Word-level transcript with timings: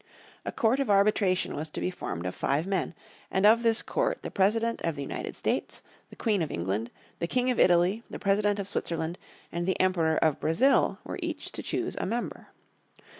A 0.45 0.51
Court 0.51 0.79
of 0.79 0.89
Arbitration 0.89 1.55
was 1.55 1.69
to 1.69 1.79
be 1.79 1.91
formed 1.91 2.25
of 2.25 2.33
five 2.33 2.65
men; 2.65 2.95
and 3.29 3.45
of 3.45 3.61
this 3.61 3.83
court 3.83 4.23
the 4.23 4.31
President 4.31 4.81
of 4.81 4.95
the 4.95 5.03
United 5.03 5.37
States, 5.37 5.83
the 6.09 6.15
Queen 6.15 6.41
of 6.41 6.49
England, 6.49 6.89
the 7.19 7.27
King 7.27 7.51
of 7.51 7.59
Italy, 7.59 8.01
the 8.09 8.17
President 8.17 8.57
of 8.57 8.67
Switzerland, 8.67 9.19
and 9.51 9.67
the 9.67 9.79
Emperor 9.79 10.17
of 10.17 10.39
Brazil, 10.39 10.97
were 11.03 11.19
each 11.21 11.51
to 11.51 11.61
choose 11.61 11.95
a 11.99 12.07
member. 12.07 12.47